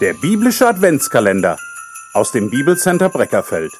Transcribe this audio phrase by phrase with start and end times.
[0.00, 1.58] Der biblische Adventskalender
[2.14, 3.70] aus dem Bibelcenter Breckerfeld.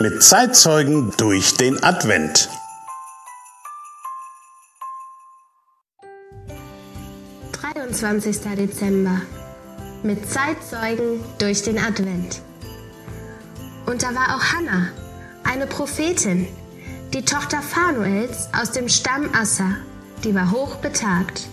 [0.00, 2.48] Mit Zeitzeugen durch den Advent.
[7.62, 8.56] »23.
[8.56, 9.20] Dezember.
[10.02, 12.42] Mit Zeitzeugen durch den Advent.
[13.86, 14.88] Und da war auch Hannah,
[15.44, 16.48] eine Prophetin,
[17.14, 19.76] die Tochter Phanuels aus dem Stamm Assa,
[20.24, 21.46] die war hoch betagt.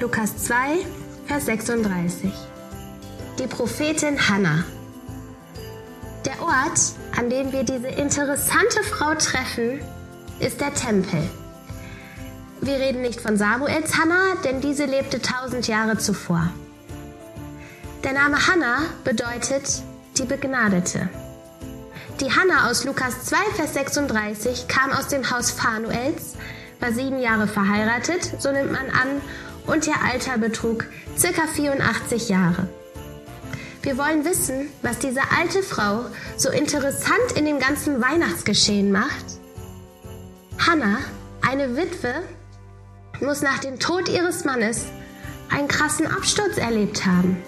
[0.00, 0.78] Lukas 2,
[1.26, 2.51] Vers 36.
[3.38, 4.62] Die Prophetin Hannah.
[6.26, 6.78] Der Ort,
[7.16, 9.80] an dem wir diese interessante Frau treffen,
[10.38, 11.22] ist der Tempel.
[12.60, 16.50] Wir reden nicht von Samuels Hannah, denn diese lebte tausend Jahre zuvor.
[18.04, 19.82] Der Name Hannah bedeutet
[20.18, 21.08] die Begnadete.
[22.20, 26.34] Die Hannah aus Lukas 2, Vers 36 kam aus dem Haus Phanuels,
[26.80, 29.22] war sieben Jahre verheiratet, so nimmt man an,
[29.66, 30.84] und ihr Alter betrug
[31.16, 32.68] circa 84 Jahre.
[33.82, 36.04] Wir wollen wissen, was diese alte Frau
[36.36, 39.24] so interessant in dem ganzen Weihnachtsgeschehen macht.
[40.56, 40.98] Hannah,
[41.40, 42.14] eine Witwe,
[43.20, 44.86] muss nach dem Tod ihres Mannes
[45.50, 47.42] einen krassen Absturz erlebt haben.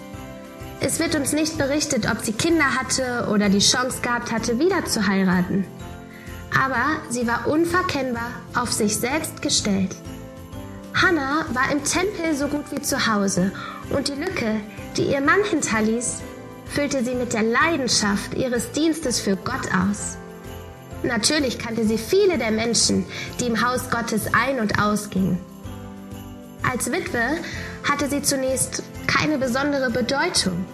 [0.81, 4.83] Es wird uns nicht berichtet, ob sie Kinder hatte oder die Chance gehabt hatte, wieder
[4.83, 5.65] zu heiraten.
[6.53, 9.95] Aber sie war unverkennbar auf sich selbst gestellt.
[10.95, 13.51] Hannah war im Tempel so gut wie zu Hause
[13.89, 14.61] und die Lücke,
[14.95, 16.21] die ihr Mann hinterließ,
[16.67, 20.17] füllte sie mit der Leidenschaft ihres Dienstes für Gott aus.
[21.03, 23.05] Natürlich kannte sie viele der Menschen,
[23.41, 25.37] die im Haus Gottes ein- und ausgingen.
[26.63, 27.39] Als Witwe
[27.83, 30.65] hatte sie zunächst keine besondere Bedeutung,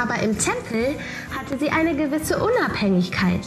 [0.00, 0.94] aber im Tempel
[1.36, 3.42] hatte sie eine gewisse Unabhängigkeit.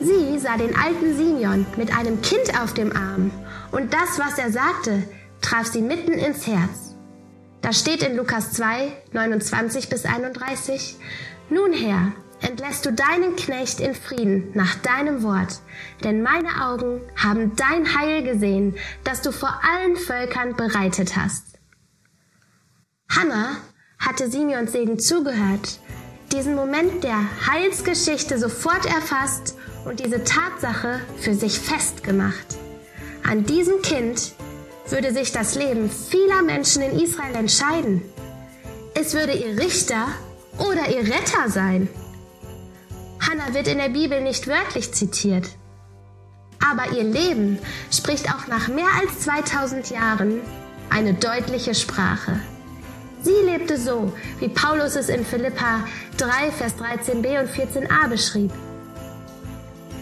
[0.00, 3.32] Sie sah den alten Simeon mit einem Kind auf dem Arm
[3.72, 5.02] und das, was er sagte,
[5.40, 6.94] traf sie mitten ins Herz.
[7.62, 10.96] Da steht in Lukas 2, 29 bis 31,
[11.48, 15.60] Nun Herr, entlässt du deinen Knecht in Frieden nach deinem Wort,
[16.04, 21.58] denn meine Augen haben dein Heil gesehen, das du vor allen Völkern bereitet hast.
[23.08, 23.56] Hannah
[23.98, 25.78] hatte Simeons Segen zugehört,
[26.32, 32.56] diesen Moment der Heilsgeschichte sofort erfasst und diese Tatsache für sich festgemacht.
[33.24, 34.32] An diesem Kind
[34.88, 38.02] würde sich das Leben vieler Menschen in Israel entscheiden.
[38.94, 40.08] Es würde ihr Richter
[40.58, 41.88] oder ihr Retter sein.
[43.20, 45.48] Hannah wird in der Bibel nicht wörtlich zitiert.
[46.60, 47.58] Aber ihr Leben
[47.90, 50.40] spricht auch nach mehr als 2000 Jahren
[50.90, 52.40] eine deutliche Sprache.
[53.22, 55.86] Sie lebte so, wie Paulus es in Philippa
[56.18, 58.50] 3, Vers 13b und 14a beschrieb.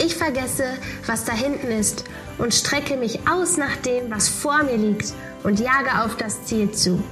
[0.02, 0.64] Ich vergesse,
[1.06, 2.04] was da hinten ist
[2.38, 5.12] und strecke mich aus nach dem, was vor mir liegt
[5.42, 7.02] und jage auf das Ziel zu.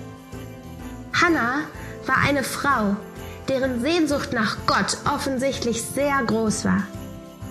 [1.12, 1.64] Hannah
[2.06, 2.96] war eine Frau,
[3.48, 6.84] deren Sehnsucht nach Gott offensichtlich sehr groß war.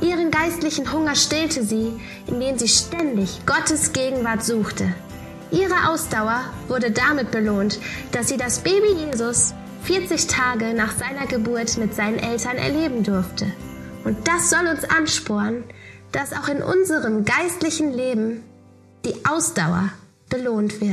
[0.02, 1.92] Ihren geistlichen Hunger stillte sie,
[2.26, 4.92] indem sie ständig Gottes Gegenwart suchte.
[5.52, 7.80] Ihre Ausdauer wurde damit belohnt,
[8.12, 13.52] dass sie das Baby Jesus 40 Tage nach seiner Geburt mit seinen Eltern erleben durfte.
[14.04, 15.64] Und das soll uns anspornen,
[16.12, 18.44] dass auch in unserem geistlichen Leben
[19.06, 19.90] die Ausdauer
[20.30, 20.92] belohnt wird.